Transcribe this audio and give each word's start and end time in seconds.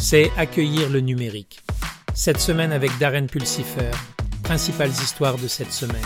c'est 0.00 0.30
accueillir 0.38 0.88
le 0.88 1.00
numérique. 1.00 1.60
Cette 2.14 2.40
semaine 2.40 2.72
avec 2.72 2.90
Darren 2.98 3.26
Pulsifer, 3.26 3.90
principales 4.42 4.88
histoires 4.88 5.36
de 5.36 5.46
cette 5.46 5.72
semaine. 5.72 6.00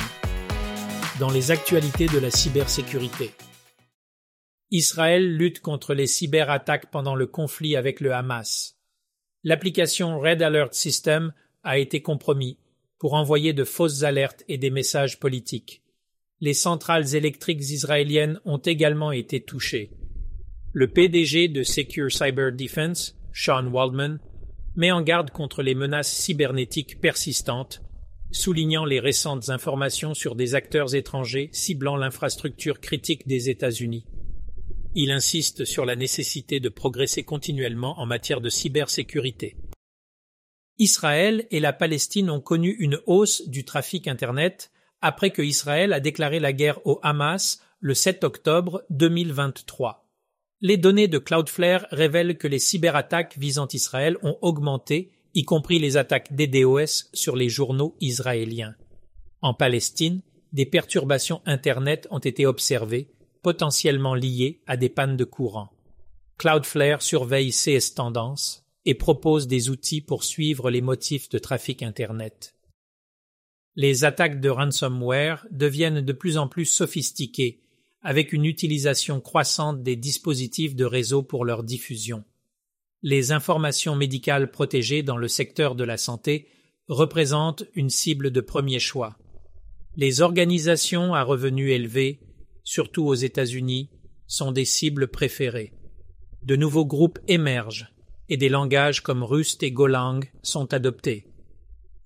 Dans 1.20 1.30
les 1.30 1.52
actualités 1.52 2.08
de 2.08 2.18
la 2.18 2.32
cybersécurité. 2.32 3.30
Israël 4.72 5.36
lutte 5.36 5.60
contre 5.60 5.94
les 5.94 6.08
cyberattaques 6.08 6.90
pendant 6.90 7.14
le 7.14 7.28
conflit 7.28 7.76
avec 7.76 8.00
le 8.00 8.12
Hamas. 8.12 8.76
L'application 9.44 10.18
Red 10.18 10.42
Alert 10.42 10.74
System 10.74 11.32
a 11.62 11.78
été 11.78 12.02
compromis 12.02 12.58
pour 12.98 13.14
envoyer 13.14 13.52
de 13.52 13.62
fausses 13.62 14.02
alertes 14.02 14.42
et 14.48 14.58
des 14.58 14.70
messages 14.70 15.20
politiques. 15.20 15.82
Les 16.40 16.54
centrales 16.54 17.14
électriques 17.14 17.70
israéliennes 17.70 18.40
ont 18.44 18.58
également 18.58 19.12
été 19.12 19.40
touchées. 19.40 19.92
Le 20.72 20.88
PDG 20.88 21.46
de 21.46 21.62
Secure 21.62 22.10
Cyber 22.10 22.50
Defense, 22.50 23.16
Sean 23.34 23.66
Waldman, 23.66 24.20
met 24.76 24.92
en 24.92 25.02
garde 25.02 25.30
contre 25.30 25.62
les 25.62 25.74
menaces 25.74 26.10
cybernétiques 26.10 27.00
persistantes, 27.00 27.82
soulignant 28.30 28.84
les 28.84 29.00
récentes 29.00 29.48
informations 29.48 30.14
sur 30.14 30.36
des 30.36 30.54
acteurs 30.54 30.94
étrangers 30.94 31.50
ciblant 31.52 31.96
l'infrastructure 31.96 32.80
critique 32.80 33.26
des 33.26 33.50
États-Unis. 33.50 34.06
Il 34.94 35.10
insiste 35.10 35.64
sur 35.64 35.84
la 35.84 35.96
nécessité 35.96 36.60
de 36.60 36.68
progresser 36.68 37.24
continuellement 37.24 37.98
en 37.98 38.06
matière 38.06 38.40
de 38.40 38.48
cybersécurité. 38.48 39.56
Israël 40.78 41.46
et 41.50 41.60
la 41.60 41.72
Palestine 41.72 42.30
ont 42.30 42.40
connu 42.40 42.70
une 42.78 43.00
hausse 43.06 43.48
du 43.48 43.64
trafic 43.64 44.06
Internet 44.06 44.70
après 45.00 45.30
que 45.30 45.42
Israël 45.42 45.92
a 45.92 46.00
déclaré 46.00 46.38
la 46.38 46.52
guerre 46.52 46.84
au 46.86 47.00
Hamas 47.02 47.60
le 47.80 47.94
7 47.94 48.22
octobre 48.22 48.84
2023 48.90 50.03
les 50.64 50.78
données 50.78 51.08
de 51.08 51.18
Cloudflare 51.18 51.86
révèlent 51.90 52.38
que 52.38 52.48
les 52.48 52.58
cyberattaques 52.58 53.36
visant 53.36 53.68
Israël 53.74 54.16
ont 54.22 54.38
augmenté, 54.40 55.12
y 55.34 55.44
compris 55.44 55.78
les 55.78 55.98
attaques 55.98 56.34
DDoS 56.34 57.10
sur 57.12 57.36
les 57.36 57.50
journaux 57.50 57.94
israéliens. 58.00 58.74
En 59.42 59.52
Palestine, 59.52 60.22
des 60.54 60.64
perturbations 60.64 61.42
Internet 61.44 62.08
ont 62.10 62.18
été 62.18 62.46
observées, 62.46 63.10
potentiellement 63.42 64.14
liées 64.14 64.62
à 64.66 64.78
des 64.78 64.88
pannes 64.88 65.18
de 65.18 65.24
courant. 65.24 65.68
Cloudflare 66.38 67.02
surveille 67.02 67.52
ces 67.52 67.78
tendances 67.94 68.64
et 68.86 68.94
propose 68.94 69.46
des 69.46 69.68
outils 69.68 70.00
pour 70.00 70.24
suivre 70.24 70.70
les 70.70 70.80
motifs 70.80 71.28
de 71.28 71.38
trafic 71.38 71.82
Internet. 71.82 72.54
Les 73.76 74.04
attaques 74.04 74.40
de 74.40 74.48
ransomware 74.48 75.46
deviennent 75.50 76.00
de 76.00 76.12
plus 76.14 76.38
en 76.38 76.48
plus 76.48 76.64
sophistiquées 76.64 77.63
avec 78.04 78.34
une 78.34 78.44
utilisation 78.44 79.20
croissante 79.20 79.82
des 79.82 79.96
dispositifs 79.96 80.76
de 80.76 80.84
réseau 80.84 81.22
pour 81.22 81.46
leur 81.46 81.64
diffusion. 81.64 82.22
Les 83.02 83.32
informations 83.32 83.96
médicales 83.96 84.50
protégées 84.50 85.02
dans 85.02 85.16
le 85.16 85.26
secteur 85.26 85.74
de 85.74 85.84
la 85.84 85.96
santé 85.96 86.46
représentent 86.86 87.64
une 87.74 87.90
cible 87.90 88.30
de 88.30 88.40
premier 88.42 88.78
choix. 88.78 89.16
Les 89.96 90.20
organisations 90.20 91.14
à 91.14 91.22
revenus 91.22 91.72
élevés, 91.72 92.20
surtout 92.62 93.06
aux 93.06 93.14
États-Unis, 93.14 93.88
sont 94.26 94.52
des 94.52 94.64
cibles 94.66 95.08
préférées. 95.08 95.72
De 96.42 96.56
nouveaux 96.56 96.86
groupes 96.86 97.18
émergent 97.26 97.90
et 98.28 98.36
des 98.36 98.48
langages 98.48 99.00
comme 99.00 99.22
Rust 99.22 99.62
et 99.62 99.70
Golang 99.70 100.20
sont 100.42 100.74
adoptés. 100.74 101.26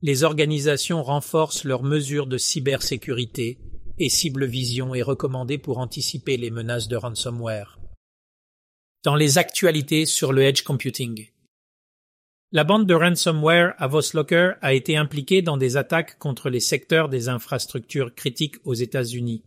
Les 0.02 0.22
organisations 0.22 1.02
renforcent 1.02 1.64
leurs 1.64 1.82
mesures 1.82 2.28
de 2.28 2.38
cybersécurité 2.38 3.58
et 3.98 4.08
Cible 4.08 4.46
Vision 4.46 4.94
est 4.94 5.02
recommandé 5.02 5.58
pour 5.58 5.78
anticiper 5.78 6.36
les 6.36 6.50
menaces 6.50 6.88
de 6.88 6.96
ransomware. 6.96 7.78
Dans 9.04 9.16
les 9.16 9.38
actualités 9.38 10.06
sur 10.06 10.32
le 10.32 10.42
edge 10.42 10.62
computing. 10.62 11.28
La 12.52 12.64
bande 12.64 12.86
de 12.86 12.94
ransomware 12.94 13.74
Avoslocker 13.78 14.52
a 14.62 14.72
été 14.72 14.96
impliquée 14.96 15.42
dans 15.42 15.56
des 15.56 15.76
attaques 15.76 16.18
contre 16.18 16.48
les 16.48 16.60
secteurs 16.60 17.08
des 17.08 17.28
infrastructures 17.28 18.14
critiques 18.14 18.56
aux 18.64 18.74
États-Unis. 18.74 19.42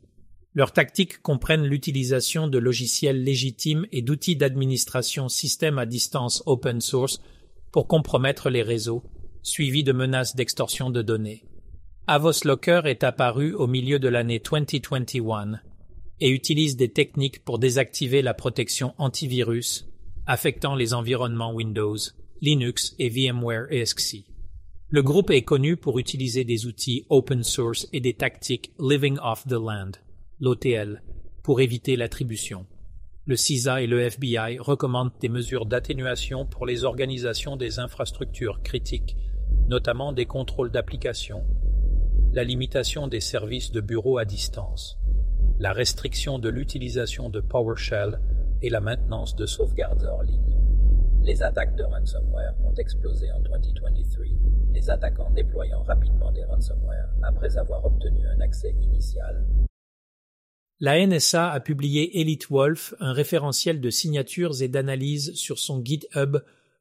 Leurs 0.53 0.73
tactiques 0.73 1.21
comprennent 1.21 1.65
l'utilisation 1.65 2.47
de 2.47 2.57
logiciels 2.57 3.23
légitimes 3.23 3.87
et 3.91 4.01
d'outils 4.01 4.35
d'administration 4.35 5.29
système 5.29 5.79
à 5.79 5.85
distance 5.85 6.43
open 6.45 6.81
source 6.81 7.21
pour 7.71 7.87
compromettre 7.87 8.49
les 8.49 8.63
réseaux, 8.63 9.03
suivis 9.43 9.83
de 9.83 9.93
menaces 9.93 10.35
d'extorsion 10.35 10.89
de 10.89 11.01
données. 11.01 11.45
Avoslocker 12.07 12.81
est 12.85 13.03
apparu 13.03 13.53
au 13.53 13.67
milieu 13.67 13.99
de 13.99 14.07
l'année 14.09 14.41
2021 14.43 15.59
et 16.19 16.29
utilise 16.29 16.75
des 16.75 16.89
techniques 16.89 17.45
pour 17.45 17.59
désactiver 17.59 18.23
la 18.23 18.33
protection 18.33 18.95
antivirus 18.97 19.87
affectant 20.25 20.75
les 20.75 20.95
environnements 20.95 21.53
Windows, 21.53 21.97
Linux 22.41 22.95
et 22.97 23.09
VMware 23.09 23.67
EXE. 23.71 24.23
Le 24.89 25.03
groupe 25.03 25.29
est 25.29 25.43
connu 25.43 25.77
pour 25.77 25.99
utiliser 25.99 26.43
des 26.43 26.65
outils 26.65 27.05
open 27.09 27.43
source 27.43 27.87
et 27.93 28.01
des 28.01 28.13
tactiques 28.15 28.71
Living 28.79 29.17
Off 29.23 29.45
the 29.47 29.53
Land, 29.53 29.91
l'OTL, 30.39 31.03
pour 31.43 31.61
éviter 31.61 31.95
l'attribution. 31.95 32.65
Le 33.25 33.35
CISA 33.35 33.83
et 33.83 33.87
le 33.87 34.01
FBI 34.01 34.57
recommandent 34.57 35.13
des 35.21 35.29
mesures 35.29 35.67
d'atténuation 35.67 36.47
pour 36.47 36.65
les 36.65 36.83
organisations 36.83 37.57
des 37.57 37.77
infrastructures 37.77 38.63
critiques, 38.63 39.15
notamment 39.69 40.11
des 40.13 40.25
contrôles 40.25 40.71
d'application, 40.71 41.43
la 42.33 42.45
limitation 42.45 43.07
des 43.09 43.19
services 43.19 43.71
de 43.71 43.81
bureau 43.81 44.17
à 44.17 44.23
distance, 44.23 44.97
la 45.59 45.73
restriction 45.73 46.39
de 46.39 46.47
l'utilisation 46.47 47.29
de 47.29 47.41
PowerShell 47.41 48.21
et 48.61 48.69
la 48.69 48.79
maintenance 48.79 49.35
de 49.35 49.45
sauvegardes 49.45 50.03
hors 50.03 50.23
ligne. 50.23 50.57
Les 51.23 51.43
attaques 51.43 51.75
de 51.75 51.83
ransomware 51.83 52.55
ont 52.63 52.73
explosé 52.75 53.29
en 53.33 53.41
2023, 53.41 54.25
les 54.73 54.89
attaquants 54.89 55.29
déployant 55.31 55.83
rapidement 55.83 56.31
des 56.31 56.45
ransomware 56.45 57.09
après 57.21 57.57
avoir 57.57 57.83
obtenu 57.83 58.25
un 58.25 58.39
accès 58.39 58.73
initial. 58.81 59.45
La 60.79 61.05
NSA 61.05 61.51
a 61.51 61.59
publié 61.59 62.21
Elite 62.21 62.49
Wolf, 62.49 62.95
un 63.01 63.11
référentiel 63.11 63.81
de 63.81 63.89
signatures 63.89 64.61
et 64.61 64.69
d'analyse 64.69 65.33
sur 65.33 65.59
son 65.59 65.83
GitHub 65.83 66.37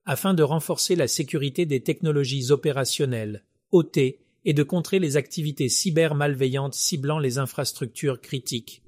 afin 0.06 0.32
de 0.32 0.44
renforcer 0.44 0.94
la 0.94 1.08
sécurité 1.08 1.66
des 1.66 1.82
technologies 1.82 2.52
opérationnelles, 2.52 3.42
OT, 3.72 4.19
et 4.44 4.52
de 4.52 4.62
contrer 4.62 4.98
les 4.98 5.16
activités 5.16 5.68
cyber-malveillantes 5.68 6.74
ciblant 6.74 7.18
les 7.18 7.38
infrastructures 7.38 8.20
critiques. 8.20 8.82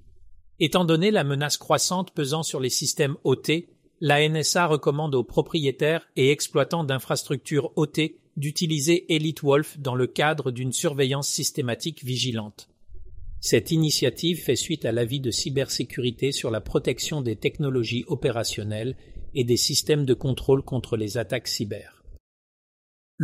Étant 0.61 0.85
donné 0.85 1.11
la 1.11 1.25
menace 1.25 1.57
croissante 1.57 2.13
pesant 2.13 2.43
sur 2.43 2.61
les 2.61 2.71
systèmes 2.71 3.17
OT, 3.25 3.67
la 4.01 4.29
NSA 4.29 4.67
recommande 4.67 5.15
aux 5.15 5.25
propriétaires 5.25 6.09
et 6.17 6.31
exploitants 6.31 6.85
d'infrastructures 6.85 7.73
OT 7.77 8.01
d'utiliser 8.37 9.15
Elite 9.15 9.43
Wolf 9.43 9.79
dans 9.79 9.95
le 9.95 10.07
cadre 10.07 10.51
d'une 10.51 10.73
surveillance 10.73 11.29
systématique 11.29 12.05
vigilante. 12.05 12.69
Cette 13.41 13.73
initiative 13.73 14.41
fait 14.41 14.57
suite 14.57 14.85
à 14.85 14.93
l'avis 14.93 15.21
de 15.21 15.31
cybersécurité 15.31 16.33
sur 16.33 16.51
la 16.51 16.61
protection 16.61 17.21
des 17.23 17.37
technologies 17.37 18.05
opérationnelles 18.07 18.97
et 19.35 19.45
des 19.45 19.57
systèmes 19.57 20.05
de 20.05 20.15
contrôle 20.15 20.62
contre 20.62 20.97
les 20.97 21.19
attaques 21.19 21.49
cyber 21.49 22.02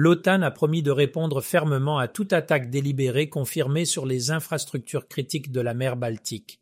l'OTAN 0.00 0.42
a 0.42 0.52
promis 0.52 0.84
de 0.84 0.92
répondre 0.92 1.40
fermement 1.40 1.98
à 1.98 2.06
toute 2.06 2.32
attaque 2.32 2.70
délibérée 2.70 3.28
confirmée 3.28 3.84
sur 3.84 4.06
les 4.06 4.30
infrastructures 4.30 5.08
critiques 5.08 5.50
de 5.50 5.60
la 5.60 5.74
mer 5.74 5.96
Baltique. 5.96 6.60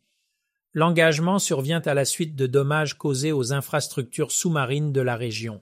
L'engagement 0.73 1.37
survient 1.37 1.83
à 1.85 1.93
la 1.93 2.03
suite 2.03 2.35
de 2.35 2.47
dommages 2.47 2.97
causés 2.97 3.31
aux 3.31 3.53
infrastructures 3.53 4.31
sous-marines 4.31 4.91
de 4.91 5.01
la 5.01 5.15
région. 5.15 5.61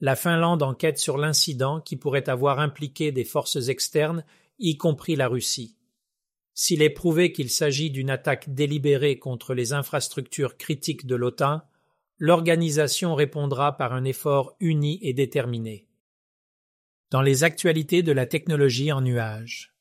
La 0.00 0.16
Finlande 0.16 0.64
enquête 0.64 0.98
sur 0.98 1.16
l'incident 1.16 1.80
qui 1.80 1.94
pourrait 1.94 2.28
avoir 2.28 2.58
impliqué 2.58 3.12
des 3.12 3.24
forces 3.24 3.68
externes, 3.68 4.24
y 4.58 4.76
compris 4.76 5.14
la 5.14 5.28
Russie. 5.28 5.76
S'il 6.54 6.82
est 6.82 6.90
prouvé 6.90 7.30
qu'il 7.30 7.50
s'agit 7.50 7.90
d'une 7.90 8.10
attaque 8.10 8.52
délibérée 8.52 9.20
contre 9.20 9.54
les 9.54 9.72
infrastructures 9.72 10.56
critiques 10.56 11.06
de 11.06 11.14
l'OTAN, 11.14 11.62
l'organisation 12.18 13.14
répondra 13.14 13.76
par 13.76 13.92
un 13.92 14.02
effort 14.02 14.56
uni 14.58 14.98
et 15.02 15.12
déterminé 15.12 15.85
dans 17.10 17.22
les 17.22 17.44
actualités 17.44 18.02
de 18.02 18.12
la 18.12 18.26
technologie 18.26 18.92
en 18.92 19.00
nuage. 19.00 19.74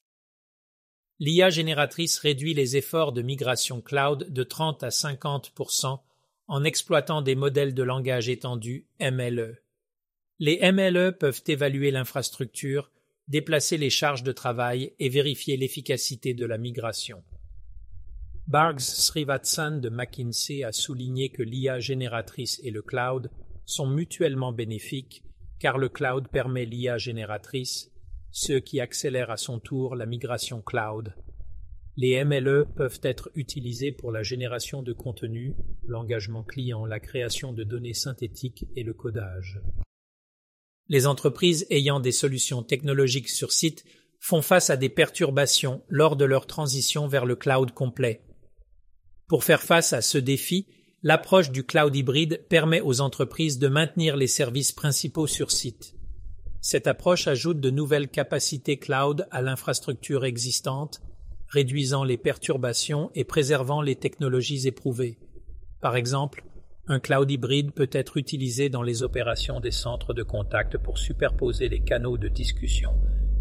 L'IA 1.19 1.49
génératrice 1.49 2.19
réduit 2.19 2.53
les 2.53 2.75
efforts 2.75 3.13
de 3.13 3.21
migration 3.21 3.81
cloud 3.81 4.31
de 4.31 4.43
30 4.43 4.83
à 4.83 4.89
50% 4.89 5.99
en 6.47 6.63
exploitant 6.63 7.21
des 7.21 7.35
modèles 7.35 7.73
de 7.73 7.83
langage 7.83 8.29
étendu 8.29 8.87
MLE. 8.99 9.63
Les 10.39 10.59
MLE 10.71 11.17
peuvent 11.17 11.41
évaluer 11.47 11.91
l'infrastructure, 11.91 12.91
déplacer 13.27 13.77
les 13.77 13.89
charges 13.89 14.23
de 14.23 14.33
travail 14.33 14.93
et 14.99 15.09
vérifier 15.09 15.57
l'efficacité 15.57 16.33
de 16.33 16.45
la 16.45 16.57
migration. 16.57 17.23
Bargs 18.47 18.81
Srivatsan 18.81 19.79
de 19.79 19.89
McKinsey 19.89 20.63
a 20.63 20.71
souligné 20.71 21.29
que 21.29 21.41
l'IA 21.41 21.79
génératrice 21.79 22.59
et 22.63 22.69
le 22.69 22.83
cloud 22.83 23.31
sont 23.65 23.87
mutuellement 23.87 24.51
bénéfiques 24.51 25.23
car 25.59 25.77
le 25.77 25.89
cloud 25.89 26.27
permet 26.27 26.65
l'IA 26.65 26.97
génératrice, 26.97 27.91
ce 28.31 28.53
qui 28.53 28.79
accélère 28.79 29.31
à 29.31 29.37
son 29.37 29.59
tour 29.59 29.95
la 29.95 30.05
migration 30.05 30.61
cloud. 30.61 31.13
Les 31.97 32.23
MLE 32.25 32.65
peuvent 32.75 32.99
être 33.03 33.31
utilisés 33.35 33.93
pour 33.93 34.11
la 34.11 34.21
génération 34.21 34.83
de 34.83 34.91
contenu, 34.91 35.55
l'engagement 35.87 36.43
client, 36.43 36.85
la 36.85 36.99
création 36.99 37.53
de 37.53 37.63
données 37.63 37.93
synthétiques 37.93 38.65
et 38.75 38.83
le 38.83 38.93
codage. 38.93 39.61
Les 40.89 41.07
entreprises 41.07 41.65
ayant 41.69 42.01
des 42.01 42.11
solutions 42.11 42.63
technologiques 42.63 43.29
sur 43.29 43.53
site 43.53 43.85
font 44.19 44.41
face 44.41 44.69
à 44.69 44.77
des 44.77 44.89
perturbations 44.89 45.83
lors 45.87 46.15
de 46.15 46.25
leur 46.25 46.47
transition 46.47 47.07
vers 47.07 47.25
le 47.25 47.35
cloud 47.35 47.71
complet. 47.71 48.21
Pour 49.27 49.43
faire 49.43 49.63
face 49.63 49.93
à 49.93 50.01
ce 50.01 50.17
défi, 50.17 50.67
l'approche 51.05 51.51
du 51.51 51.63
cloud 51.63 51.95
hybride 51.95 52.41
permet 52.49 52.81
aux 52.81 52.99
entreprises 52.99 53.59
de 53.59 53.67
maintenir 53.67 54.17
les 54.17 54.25
services 54.25 54.71
principaux 54.71 55.27
sur 55.27 55.51
site. 55.51 55.93
Cette 56.61 56.87
approche 56.87 57.27
ajoute 57.27 57.59
de 57.59 57.69
nouvelles 57.69 58.07
capacités 58.07 58.77
cloud 58.77 59.27
à 59.29 59.43
l'infrastructure 59.43 60.25
existante, 60.25 61.01
réduisant 61.47 62.03
les 62.03 62.17
perturbations 62.17 63.11
et 63.13 63.23
préservant 63.23 63.83
les 63.83 63.95
technologies 63.95 64.67
éprouvées. 64.67 65.19
Par 65.79 65.95
exemple, 65.95 66.43
un 66.87 66.99
cloud 66.99 67.29
hybride 67.29 67.71
peut 67.71 67.89
être 67.91 68.17
utilisé 68.17 68.69
dans 68.69 68.81
les 68.81 69.03
opérations 69.03 69.59
des 69.59 69.69
centres 69.69 70.15
de 70.15 70.23
contact 70.23 70.79
pour 70.79 70.97
superposer 70.97 71.69
les 71.69 71.81
canaux 71.81 72.17
de 72.17 72.29
discussion 72.29 72.95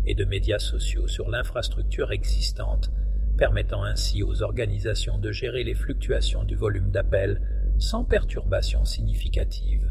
et 0.05 0.15
de 0.15 0.27
médias 0.27 0.59
sociaux 0.59 1.09
sur 1.09 1.31
l'infrastructure 1.31 2.13
existante, 2.13 2.91
permettant 3.37 3.85
ainsi 3.85 4.23
aux 4.23 4.43
organisations 4.43 5.19
de 5.19 5.33
gérer 5.33 5.65
les 5.65 5.75
fluctuations 5.75 6.45
du 6.45 6.57
volume 6.57 6.91
d'appels 6.91 7.41
sans 7.79 8.05
perturbation 8.05 8.85
significative. 8.85 9.91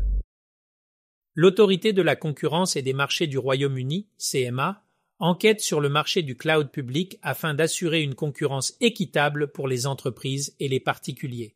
L'autorité 1.36 1.94
de 1.94 2.02
la 2.02 2.16
concurrence 2.16 2.76
et 2.76 2.82
des 2.82 2.94
marchés 2.94 3.28
du 3.28 3.38
Royaume-Uni, 3.38 4.08
CMA, 4.18 4.84
enquête 5.20 5.62
sur 5.62 5.82
le 5.82 5.90
marché 5.90 6.22
du 6.22 6.36
cloud 6.36 6.70
public 6.70 7.18
afin 7.22 7.54
d'assurer 7.54 8.02
une 8.02 8.16
concurrence 8.16 8.76
équitable 8.82 9.52
pour 9.52 9.68
les 9.68 9.88
entreprises 9.88 10.56
et 10.60 10.68
les 10.68 10.80
particuliers. 10.80 11.56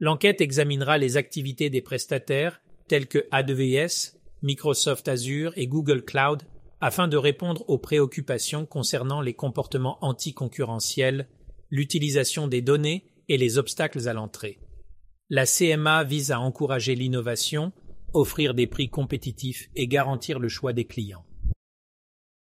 L'enquête 0.00 0.40
examinera 0.40 0.98
les 0.98 1.16
activités 1.16 1.70
des 1.70 1.82
prestataires 1.82 2.60
tels 2.88 3.06
que 3.06 3.26
AWS, 3.30 4.18
Microsoft 4.42 5.08
Azure 5.08 5.52
et 5.56 5.66
Google 5.66 6.02
Cloud 6.02 6.42
afin 6.84 7.08
de 7.08 7.16
répondre 7.16 7.64
aux 7.70 7.78
préoccupations 7.78 8.66
concernant 8.66 9.22
les 9.22 9.32
comportements 9.32 9.96
anticoncurrentiels, 10.04 11.30
l'utilisation 11.70 12.46
des 12.46 12.60
données 12.60 13.06
et 13.30 13.38
les 13.38 13.56
obstacles 13.56 14.06
à 14.06 14.12
l'entrée. 14.12 14.60
La 15.30 15.46
CMA 15.46 16.04
vise 16.04 16.30
à 16.30 16.40
encourager 16.40 16.94
l'innovation, 16.94 17.72
offrir 18.12 18.52
des 18.52 18.66
prix 18.66 18.90
compétitifs 18.90 19.70
et 19.74 19.88
garantir 19.88 20.38
le 20.38 20.50
choix 20.50 20.74
des 20.74 20.84
clients. 20.84 21.24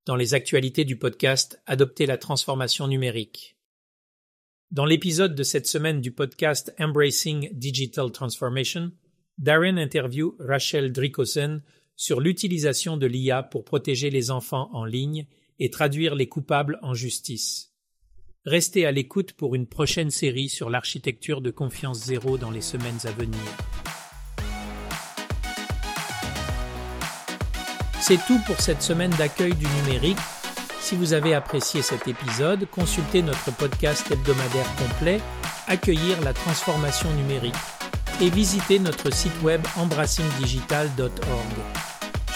Dans 0.05 0.17
les 0.17 0.35
actualités 0.35 0.85
du 0.85 0.99
podcast, 0.99 1.63
adopter 1.65 2.05
la 2.05 2.19
transformation 2.19 2.87
numérique. 2.87 3.57
Dans 4.71 4.85
l'épisode 4.85 5.35
de 5.35 5.43
cette 5.43 5.67
semaine 5.67 6.03
du 6.03 6.13
podcast 6.13 6.75
Embracing 6.79 7.49
Digital 7.55 8.13
Transformation, 8.13 8.93
Darren 9.39 9.79
interview 9.79 10.37
Rachel 10.39 10.93
Drikosen 10.93 11.63
sur 11.99 12.21
l'utilisation 12.21 12.97
de 12.97 13.07
l'IA 13.07 13.43
pour 13.43 13.65
protéger 13.65 14.09
les 14.09 14.31
enfants 14.31 14.71
en 14.73 14.85
ligne 14.85 15.27
et 15.59 15.69
traduire 15.69 16.15
les 16.15 16.29
coupables 16.29 16.79
en 16.81 16.95
justice. 16.95 17.75
Restez 18.47 18.87
à 18.87 18.93
l'écoute 18.93 19.33
pour 19.33 19.57
une 19.57 19.67
prochaine 19.67 20.13
série 20.13 20.49
sur 20.49 20.71
l'architecture 20.71 21.41
de 21.41 21.51
confiance 21.51 21.99
zéro 21.99 22.39
dans 22.39 22.53
les 22.53 22.61
semaines 22.61 23.01
à 23.05 23.11
venir. 23.11 23.41
C'est 28.01 28.25
tout 28.29 28.39
pour 28.47 28.61
cette 28.61 28.81
semaine 28.81 29.13
d'accueil 29.19 29.55
du 29.55 29.67
numérique. 29.83 30.17
Si 30.81 30.95
vous 30.95 31.15
avez 31.15 31.35
apprécié 31.35 31.83
cet 31.83 32.07
épisode, 32.07 32.71
consultez 32.71 33.23
notre 33.23 33.55
podcast 33.57 34.09
hebdomadaire 34.11 34.77
complet 34.77 35.21
Accueillir 35.67 36.19
la 36.23 36.33
transformation 36.33 37.13
numérique 37.15 37.55
et 38.21 38.31
visitez 38.31 38.79
notre 38.79 39.13
site 39.13 39.43
web 39.43 39.61
embrassingdigital.org. 39.77 41.88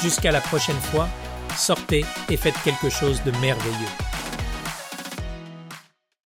Jusqu'à 0.02 0.32
la 0.32 0.40
prochaine 0.40 0.80
fois, 0.80 1.08
sortez 1.56 2.04
et 2.28 2.36
faites 2.36 2.60
quelque 2.64 2.90
chose 2.90 3.22
de 3.24 3.30
merveilleux. 3.38 4.01